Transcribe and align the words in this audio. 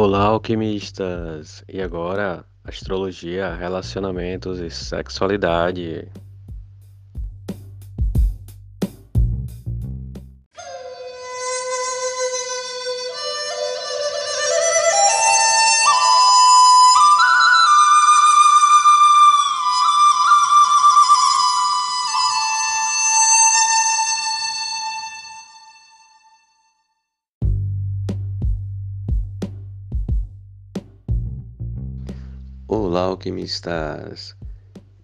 Olá, 0.00 0.26
alquimistas! 0.26 1.64
E 1.68 1.82
agora, 1.82 2.44
astrologia, 2.62 3.52
relacionamentos 3.52 4.60
e 4.60 4.70
sexualidade. 4.70 6.06
Olá, 32.90 33.02
alquimistas! 33.02 34.34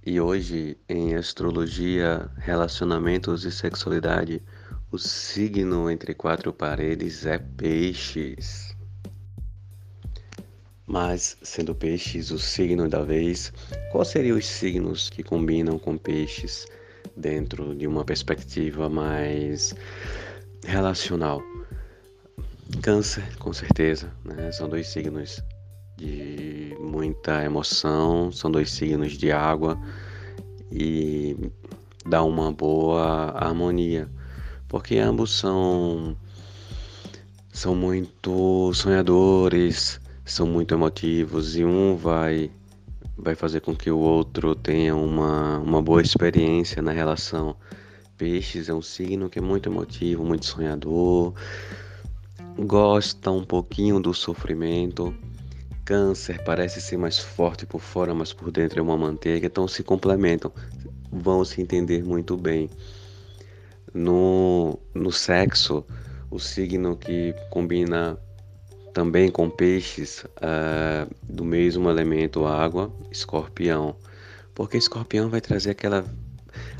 E 0.06 0.18
hoje, 0.18 0.74
em 0.88 1.16
astrologia, 1.16 2.30
relacionamentos 2.38 3.44
e 3.44 3.52
sexualidade, 3.52 4.42
o 4.90 4.96
signo 4.96 5.90
entre 5.90 6.14
quatro 6.14 6.50
paredes 6.50 7.26
é 7.26 7.36
Peixes. 7.36 8.74
Mas, 10.86 11.36
sendo 11.42 11.74
Peixes 11.74 12.30
o 12.30 12.38
signo 12.38 12.88
da 12.88 13.02
vez, 13.02 13.52
quais 13.92 14.08
seriam 14.08 14.38
os 14.38 14.46
signos 14.46 15.10
que 15.10 15.22
combinam 15.22 15.78
com 15.78 15.98
Peixes 15.98 16.66
dentro 17.14 17.74
de 17.74 17.86
uma 17.86 18.02
perspectiva 18.02 18.88
mais 18.88 19.74
relacional? 20.64 21.42
Câncer, 22.82 23.36
com 23.36 23.52
certeza, 23.52 24.10
né? 24.24 24.50
São 24.52 24.70
dois 24.70 24.86
signos 24.86 25.38
de 25.96 26.76
muita 26.80 27.44
emoção, 27.44 28.32
são 28.32 28.50
dois 28.50 28.70
signos 28.70 29.12
de 29.12 29.30
água 29.30 29.78
e 30.70 31.36
dá 32.04 32.22
uma 32.22 32.52
boa 32.52 33.30
harmonia, 33.36 34.08
porque 34.68 34.98
ambos 34.98 35.30
são 35.38 36.16
são 37.52 37.74
muito 37.74 38.72
sonhadores, 38.74 40.00
são 40.24 40.46
muito 40.46 40.74
emotivos 40.74 41.56
e 41.56 41.64
um 41.64 41.96
vai 41.96 42.50
vai 43.16 43.34
fazer 43.36 43.60
com 43.60 43.74
que 43.74 43.90
o 43.90 43.98
outro 43.98 44.54
tenha 44.54 44.94
uma, 44.96 45.58
uma 45.58 45.80
boa 45.80 46.02
experiência 46.02 46.82
na 46.82 46.90
relação. 46.90 47.56
Peixes 48.18 48.68
é 48.68 48.74
um 48.74 48.82
signo 48.82 49.30
que 49.30 49.38
é 49.38 49.42
muito 49.42 49.68
emotivo, 49.68 50.24
muito 50.24 50.46
sonhador, 50.46 51.32
gosta 52.58 53.30
um 53.30 53.44
pouquinho 53.44 54.00
do 54.00 54.12
sofrimento, 54.12 55.14
Câncer 55.84 56.42
parece 56.44 56.80
ser 56.80 56.96
mais 56.96 57.18
forte 57.18 57.66
por 57.66 57.80
fora, 57.80 58.14
mas 58.14 58.32
por 58.32 58.50
dentro 58.50 58.78
é 58.78 58.82
uma 58.82 58.96
manteiga, 58.96 59.46
então 59.46 59.68
se 59.68 59.82
complementam, 59.82 60.50
vão 61.12 61.44
se 61.44 61.60
entender 61.60 62.02
muito 62.02 62.36
bem. 62.36 62.70
No, 63.92 64.78
no 64.94 65.12
sexo, 65.12 65.84
o 66.30 66.40
signo 66.40 66.96
que 66.96 67.34
combina 67.50 68.18
também 68.92 69.30
com 69.30 69.50
peixes 69.50 70.24
uh, 70.24 71.12
do 71.22 71.44
mesmo 71.44 71.90
elemento 71.90 72.46
água, 72.46 72.92
escorpião. 73.10 73.96
Porque 74.54 74.76
escorpião 74.76 75.28
vai 75.28 75.40
trazer 75.40 75.70
aquela, 75.70 76.04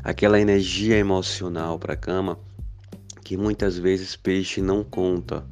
aquela 0.03 0.39
energia 0.39 0.97
emocional 0.97 1.77
para 1.77 1.93
a 1.93 1.97
cama 1.97 2.39
que 3.23 3.35
muitas 3.35 3.77
vezes 3.77 4.15
peixe 4.15 4.61
não 4.61 4.83
conta, 4.83 5.43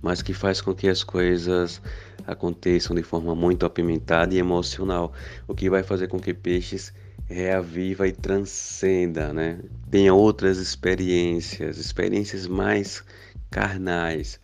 mas 0.00 0.22
que 0.22 0.32
faz 0.32 0.60
com 0.60 0.74
que 0.74 0.88
as 0.88 1.02
coisas 1.02 1.82
aconteçam 2.28 2.94
de 2.94 3.02
forma 3.02 3.34
muito 3.34 3.64
apimentada 3.64 4.34
e 4.34 4.38
emocional, 4.38 5.12
o 5.48 5.54
que 5.54 5.70
vai 5.70 5.82
fazer 5.82 6.08
com 6.08 6.20
que 6.20 6.34
peixes 6.34 6.92
reaviva 7.26 8.06
e 8.06 8.12
transcenda, 8.12 9.32
né? 9.32 9.58
Tenha 9.90 10.14
outras 10.14 10.58
experiências, 10.58 11.78
experiências 11.78 12.46
mais 12.46 13.02
carnais, 13.50 14.38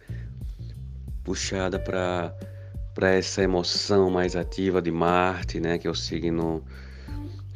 puxada 1.23 1.79
para 1.79 2.35
para 2.95 3.11
essa 3.11 3.43
emoção 3.43 4.09
mais 4.09 4.37
ativa 4.37 4.81
de 4.81 4.93
Marte, 4.93 5.59
né, 5.59 5.79
que 5.79 5.89
é 5.89 5.91
o 5.91 5.95
signo 5.97 6.63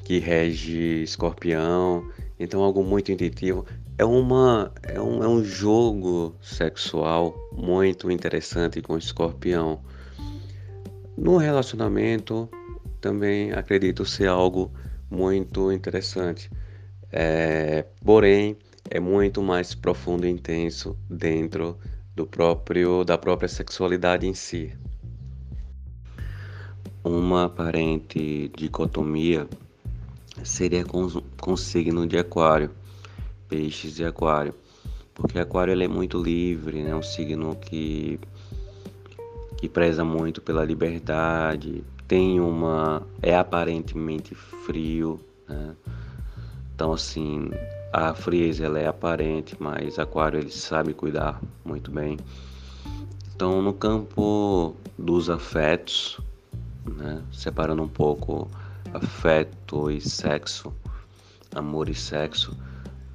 que 0.04 0.18
rege 0.18 1.04
Escorpião. 1.04 2.10
Então 2.40 2.60
algo 2.60 2.82
muito 2.82 3.12
intuitivo. 3.12 3.64
É 3.96 4.04
uma 4.04 4.72
é 4.82 5.00
um, 5.00 5.22
é 5.22 5.28
um 5.28 5.44
jogo 5.44 6.34
sexual 6.42 7.36
muito 7.52 8.10
interessante 8.10 8.82
com 8.82 8.98
Escorpião. 8.98 9.80
No 11.20 11.36
relacionamento, 11.36 12.48
também 13.00 13.50
acredito 13.50 14.04
ser 14.04 14.28
algo 14.28 14.70
muito 15.10 15.72
interessante, 15.72 16.48
é, 17.10 17.84
porém 18.04 18.56
é 18.88 19.00
muito 19.00 19.42
mais 19.42 19.74
profundo 19.74 20.28
e 20.28 20.30
intenso 20.30 20.96
dentro 21.10 21.76
do 22.14 22.24
próprio 22.24 23.02
da 23.02 23.18
própria 23.18 23.48
sexualidade 23.48 24.28
em 24.28 24.32
si. 24.32 24.72
Uma 27.02 27.46
aparente 27.46 28.48
dicotomia 28.56 29.48
seria 30.44 30.84
com, 30.84 31.08
com 31.40 31.56
signo 31.56 32.06
de 32.06 32.16
aquário, 32.16 32.70
peixes 33.48 33.98
e 33.98 34.04
aquário, 34.04 34.54
porque 35.14 35.40
aquário 35.40 35.72
ele 35.72 35.82
é 35.82 35.88
muito 35.88 36.16
livre, 36.16 36.78
é 36.78 36.84
né? 36.84 36.94
um 36.94 37.02
signo 37.02 37.56
que 37.56 38.20
que 39.58 39.68
preza 39.68 40.04
muito 40.04 40.40
pela 40.40 40.64
liberdade, 40.64 41.84
tem 42.06 42.40
uma. 42.40 43.02
é 43.20 43.36
aparentemente 43.36 44.34
frio, 44.34 45.20
né? 45.48 45.74
Então 46.74 46.92
assim, 46.92 47.50
a 47.92 48.14
frieza 48.14 48.64
ela 48.64 48.78
é 48.78 48.86
aparente, 48.86 49.56
mas 49.58 49.98
Aquário 49.98 50.38
ele 50.38 50.50
sabe 50.50 50.94
cuidar 50.94 51.40
muito 51.64 51.90
bem. 51.90 52.16
Então 53.34 53.60
no 53.60 53.72
campo 53.72 54.76
dos 54.96 55.28
afetos, 55.28 56.20
né? 56.86 57.20
separando 57.32 57.82
um 57.82 57.88
pouco 57.88 58.48
afeto 58.94 59.90
e 59.90 60.00
sexo, 60.00 60.72
amor 61.52 61.88
e 61.88 61.94
sexo, 61.94 62.56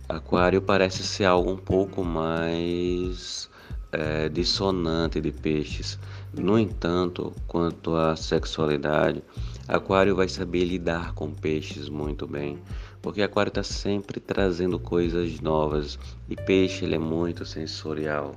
Aquário 0.09 0.61
parece 0.61 1.03
ser 1.03 1.23
algo 1.23 1.49
um 1.49 1.57
pouco 1.57 2.03
mais 2.03 3.49
é, 3.93 4.27
dissonante 4.27 5.21
de 5.21 5.31
peixes. 5.31 5.99
No 6.33 6.57
entanto, 6.57 7.31
quanto 7.47 7.95
à 7.95 8.15
sexualidade, 8.15 9.23
Aquário 9.67 10.15
vai 10.15 10.27
saber 10.27 10.65
lidar 10.65 11.13
com 11.13 11.31
peixes 11.31 11.87
muito 11.87 12.27
bem, 12.27 12.57
porque 13.01 13.21
Aquário 13.21 13.49
está 13.49 13.63
sempre 13.63 14.19
trazendo 14.19 14.79
coisas 14.79 15.39
novas 15.39 15.97
e 16.27 16.35
peixe 16.35 16.85
ele 16.85 16.95
é 16.95 16.99
muito 16.99 17.45
sensorial. 17.45 18.35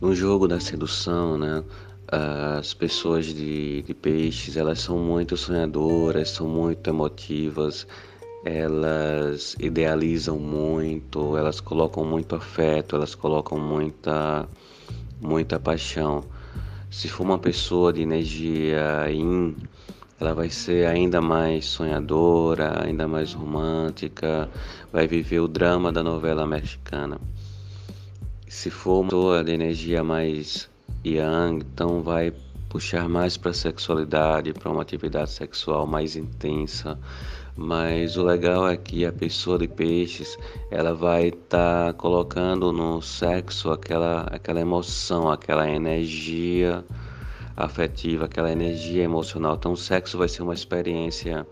No 0.00 0.14
jogo 0.14 0.46
da 0.46 0.60
sedução, 0.60 1.36
né, 1.36 1.64
as 2.06 2.72
pessoas 2.72 3.26
de, 3.26 3.82
de 3.82 3.92
peixes 3.92 4.56
elas 4.56 4.80
são 4.80 4.98
muito 4.98 5.36
sonhadoras, 5.36 6.30
são 6.30 6.48
muito 6.48 6.88
emotivas, 6.88 7.86
elas 8.48 9.54
idealizam 9.60 10.38
muito, 10.38 11.36
elas 11.36 11.60
colocam 11.60 12.04
muito 12.04 12.34
afeto, 12.34 12.96
elas 12.96 13.14
colocam 13.14 13.58
muita 13.58 14.48
muita 15.20 15.58
paixão. 15.60 16.24
Se 16.90 17.08
for 17.08 17.24
uma 17.24 17.38
pessoa 17.38 17.92
de 17.92 18.02
energia 18.02 19.06
yin, 19.10 19.54
ela 20.18 20.34
vai 20.34 20.48
ser 20.48 20.86
ainda 20.86 21.20
mais 21.20 21.66
sonhadora, 21.66 22.84
ainda 22.84 23.06
mais 23.06 23.34
romântica, 23.34 24.48
vai 24.90 25.06
viver 25.06 25.40
o 25.40 25.48
drama 25.48 25.92
da 25.92 26.02
novela 26.02 26.46
mexicana. 26.46 27.20
Se 28.48 28.70
for 28.70 29.00
uma 29.00 29.10
pessoa 29.10 29.44
de 29.44 29.52
energia 29.52 30.02
mais 30.02 30.70
yang, 31.04 31.58
então 31.60 32.02
vai 32.02 32.32
puxar 32.68 33.08
mais 33.08 33.36
para 33.36 33.50
a 33.50 33.54
sexualidade, 33.54 34.52
para 34.52 34.70
uma 34.70 34.82
atividade 34.82 35.30
sexual 35.30 35.86
mais 35.86 36.16
intensa, 36.16 36.98
mas 37.60 38.16
o 38.16 38.22
legal 38.22 38.68
é 38.68 38.76
que 38.76 39.04
a 39.04 39.12
pessoa 39.12 39.58
de 39.58 39.66
peixes 39.66 40.38
ela 40.70 40.94
vai 40.94 41.26
estar 41.26 41.86
tá 41.86 41.92
colocando 41.92 42.72
no 42.72 43.02
sexo 43.02 43.72
aquela, 43.72 44.20
aquela 44.30 44.60
emoção, 44.60 45.28
aquela 45.28 45.68
energia 45.68 46.84
afetiva, 47.56 48.26
aquela 48.26 48.52
energia 48.52 49.02
emocional. 49.02 49.56
Então, 49.56 49.72
o 49.72 49.76
sexo 49.76 50.16
vai 50.16 50.28
ser 50.28 50.42
uma 50.42 50.54
experiência, 50.54 51.44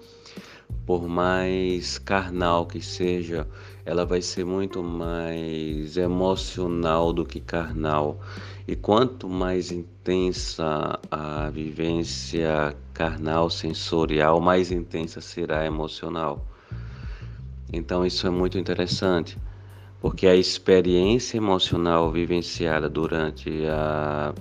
por 0.87 1.09
mais 1.09 1.99
carnal 1.99 2.67
que 2.67 2.81
seja, 2.81 3.45
ela 3.85 4.07
vai 4.07 4.23
ser 4.23 4.45
muito 4.45 4.85
mais 4.85 5.97
emocional 5.97 7.13
do 7.13 7.27
que 7.27 7.41
carnal. 7.41 8.21
E 8.69 8.75
quanto 8.75 9.29
mais 9.29 9.71
intensa 9.71 10.99
a 11.09 11.49
vivência 11.51 12.77
carnal, 12.93 13.49
sensorial, 13.49 14.41
mais 14.41 14.73
intensa 14.73 15.21
será 15.21 15.61
a 15.61 15.67
emocional. 15.67 16.45
Então 17.73 18.05
isso 18.05 18.27
é 18.27 18.31
muito 18.31 18.59
interessante, 18.59 19.39
porque 20.01 20.27
a 20.27 20.35
experiência 20.35 21.37
emocional 21.37 22.11
vivenciada 22.11 22.89
durante 22.89 23.65
a, 23.67 24.35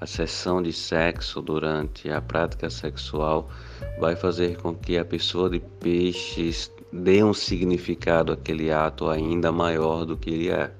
a 0.00 0.06
sessão 0.06 0.62
de 0.62 0.72
sexo, 0.72 1.42
durante 1.42 2.10
a 2.10 2.22
prática 2.22 2.70
sexual, 2.70 3.50
vai 3.98 4.16
fazer 4.16 4.56
com 4.56 4.74
que 4.74 4.96
a 4.96 5.04
pessoa 5.04 5.50
de 5.50 5.60
peixes 5.60 6.72
dê 6.90 7.22
um 7.22 7.34
significado 7.34 8.32
àquele 8.32 8.72
ato 8.72 9.10
ainda 9.10 9.52
maior 9.52 10.06
do 10.06 10.16
que 10.16 10.30
ele 10.30 10.48
é. 10.48 10.72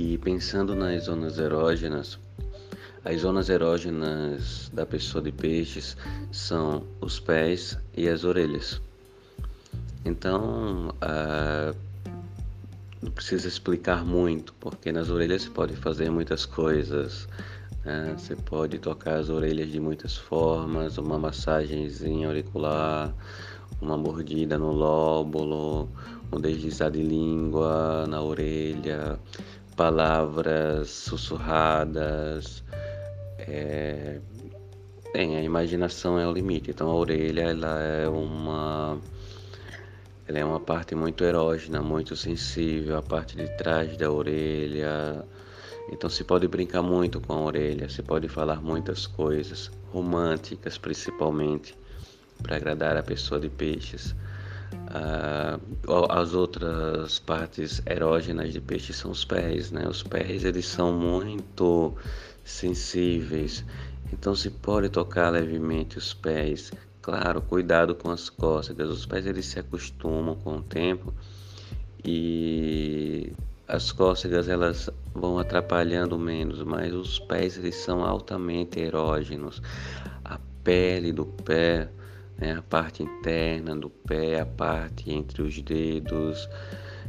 E 0.00 0.16
pensando 0.16 0.76
nas 0.76 1.06
zonas 1.06 1.40
erógenas, 1.40 2.20
as 3.04 3.22
zonas 3.22 3.48
erógenas 3.48 4.70
da 4.72 4.86
pessoa 4.86 5.20
de 5.20 5.32
peixes 5.32 5.96
são 6.30 6.84
os 7.00 7.18
pés 7.18 7.76
e 7.96 8.08
as 8.08 8.22
orelhas. 8.22 8.80
Então, 10.04 10.94
ah, 11.00 11.74
não 13.02 13.10
precisa 13.10 13.48
explicar 13.48 14.04
muito, 14.04 14.54
porque 14.60 14.92
nas 14.92 15.10
orelhas 15.10 15.42
você 15.42 15.50
pode 15.50 15.74
fazer 15.74 16.08
muitas 16.12 16.46
coisas. 16.46 17.26
Né? 17.84 18.14
Você 18.16 18.36
pode 18.36 18.78
tocar 18.78 19.16
as 19.16 19.28
orelhas 19.28 19.68
de 19.68 19.80
muitas 19.80 20.16
formas, 20.16 20.96
uma 20.96 21.18
massagenzinha 21.18 22.28
auricular, 22.28 23.12
uma 23.80 23.96
mordida 23.96 24.56
no 24.56 24.70
lóbulo, 24.70 25.88
um 26.32 26.40
deslizar 26.40 26.92
de 26.92 27.02
língua 27.02 28.06
na 28.06 28.22
orelha, 28.22 29.18
palavras 29.78 30.90
sussurradas. 30.90 32.64
É... 33.38 34.18
Bem, 35.12 35.36
a 35.36 35.42
imaginação 35.42 36.18
é 36.18 36.26
o 36.26 36.32
limite. 36.32 36.72
Então 36.72 36.90
a 36.90 36.94
orelha 36.94 37.42
ela 37.42 37.80
é 37.80 38.08
uma 38.08 38.98
ela 40.26 40.38
é 40.38 40.44
uma 40.44 40.58
parte 40.60 40.94
muito 40.96 41.22
erógena, 41.24 41.80
muito 41.80 42.16
sensível, 42.16 42.98
a 42.98 43.02
parte 43.02 43.36
de 43.36 43.46
trás 43.56 43.96
da 43.96 44.10
orelha. 44.10 45.24
Então 45.92 46.10
se 46.10 46.24
pode 46.24 46.48
brincar 46.48 46.82
muito 46.82 47.20
com 47.20 47.32
a 47.34 47.40
orelha, 47.40 47.88
se 47.88 48.02
pode 48.02 48.28
falar 48.28 48.60
muitas 48.60 49.06
coisas, 49.06 49.70
românticas 49.92 50.76
principalmente, 50.76 51.78
para 52.42 52.56
agradar 52.56 52.96
a 52.96 53.02
pessoa 53.02 53.40
de 53.40 53.48
peixes. 53.48 54.14
Ah, 54.90 55.58
as 56.10 56.34
outras 56.34 57.18
partes 57.18 57.82
erógenas 57.86 58.52
de 58.52 58.60
peixe 58.60 58.92
são 58.92 59.10
os 59.10 59.24
pés, 59.24 59.70
né? 59.70 59.86
Os 59.86 60.02
pés 60.02 60.44
eles 60.44 60.66
são 60.66 60.92
muito 60.92 61.94
sensíveis, 62.44 63.64
então 64.12 64.34
se 64.34 64.50
pode 64.50 64.88
tocar 64.88 65.30
levemente 65.30 65.98
os 65.98 66.14
pés. 66.14 66.72
Claro, 67.02 67.40
cuidado 67.40 67.94
com 67.94 68.10
as 68.10 68.28
cócegas. 68.28 68.88
Os 68.90 69.06
pés 69.06 69.26
eles 69.26 69.46
se 69.46 69.58
acostumam 69.58 70.34
com 70.34 70.56
o 70.56 70.62
tempo 70.62 71.12
e 72.04 73.32
as 73.66 73.92
cócegas 73.92 74.48
elas 74.48 74.88
vão 75.14 75.38
atrapalhando 75.38 76.18
menos, 76.18 76.62
mas 76.62 76.94
os 76.94 77.18
pés 77.18 77.58
eles 77.58 77.76
são 77.76 78.02
altamente 78.04 78.80
erógenos. 78.80 79.62
A 80.24 80.38
pele 80.62 81.12
do 81.12 81.26
pé 81.26 81.88
né, 82.38 82.56
a 82.56 82.62
parte 82.62 83.02
interna 83.02 83.74
do 83.74 83.90
pé, 83.90 84.40
a 84.40 84.46
parte 84.46 85.10
entre 85.10 85.42
os 85.42 85.60
dedos. 85.60 86.48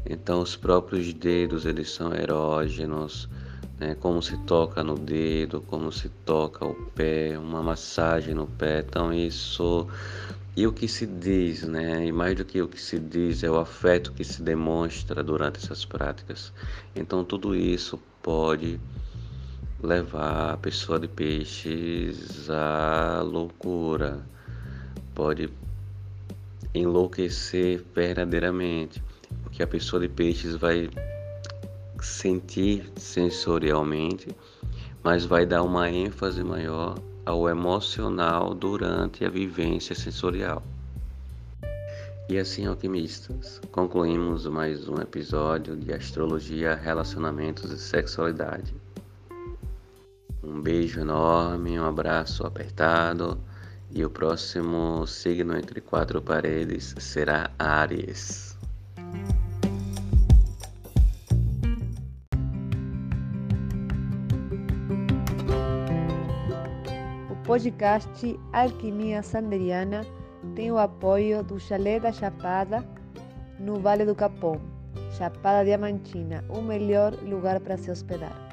Então, 0.05 0.41
os 0.41 0.55
próprios 0.55 1.13
dedos 1.13 1.65
eles 1.65 1.91
são 1.91 2.13
erógenos, 2.13 3.29
né, 3.79 3.95
como 3.95 4.21
se 4.21 4.35
toca 4.45 4.83
no 4.83 4.95
dedo, 4.95 5.61
como 5.61 5.91
se 5.91 6.09
toca 6.25 6.65
o 6.65 6.73
pé, 6.95 7.37
uma 7.37 7.61
massagem 7.61 8.33
no 8.33 8.47
pé. 8.47 8.79
Então, 8.79 9.13
isso 9.13 9.87
e 10.55 10.65
o 10.65 10.73
que 10.73 10.87
se 10.87 11.05
diz, 11.05 11.63
né? 11.63 12.05
E 12.05 12.11
mais 12.11 12.35
do 12.35 12.43
que 12.43 12.61
o 12.61 12.67
que 12.67 12.81
se 12.81 12.99
diz 12.99 13.43
é 13.43 13.49
o 13.49 13.57
afeto 13.57 14.11
que 14.11 14.23
se 14.25 14.41
demonstra 14.41 15.23
durante 15.23 15.63
essas 15.63 15.85
práticas. 15.85 16.51
Então, 16.95 17.23
tudo 17.23 17.55
isso 17.55 17.99
pode 18.21 18.79
levar 19.81 20.53
a 20.53 20.57
pessoa 20.57 20.99
de 20.99 21.07
peixes 21.07 22.49
à 22.49 23.21
loucura 23.23 24.21
pode 25.19 25.49
enlouquecer 26.73 27.83
verdadeiramente, 27.93 29.03
porque 29.43 29.61
a 29.61 29.67
pessoa 29.67 30.01
de 30.01 30.07
peixes 30.07 30.55
vai 30.55 30.89
sentir 32.01 32.89
sensorialmente, 32.95 34.29
mas 35.03 35.25
vai 35.25 35.45
dar 35.45 35.63
uma 35.63 35.89
ênfase 35.89 36.41
maior 36.41 36.97
ao 37.25 37.49
emocional 37.49 38.53
durante 38.53 39.25
a 39.25 39.29
vivência 39.29 39.93
sensorial. 39.93 40.63
E 42.29 42.37
assim, 42.37 42.65
alquimistas, 42.65 43.59
concluímos 43.73 44.47
mais 44.47 44.87
um 44.87 45.01
episódio 45.01 45.75
de 45.75 45.91
Astrologia, 45.91 46.75
Relacionamentos 46.75 47.69
e 47.73 47.77
Sexualidade. 47.77 48.73
Um 50.41 50.61
beijo 50.61 51.01
enorme, 51.01 51.77
um 51.77 51.85
abraço 51.85 52.47
apertado 52.47 53.37
e 53.91 54.05
o 54.05 54.09
próximo 54.09 55.05
signo 55.07 55.57
entre 55.57 55.81
quatro 55.81 56.21
paredes 56.21 56.95
será 56.99 57.49
Ares. 57.57 58.57
O 67.31 67.35
podcast 67.45 68.39
Alquimia 68.53 69.23
Sanderiana 69.23 70.05
tem 70.55 70.71
o 70.71 70.77
apoio 70.77 71.43
do 71.43 71.59
Chalé 71.59 71.99
da 71.99 72.11
Chapada, 72.11 72.85
no 73.59 73.79
Vale 73.79 74.05
do 74.05 74.15
Capão, 74.15 74.61
Chapada 75.17 75.65
Diamantina, 75.65 76.43
o 76.47 76.61
melhor 76.61 77.13
lugar 77.23 77.59
para 77.59 77.77
se 77.77 77.91
hospedar. 77.91 78.49